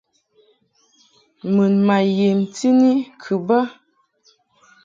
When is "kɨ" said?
3.21-3.33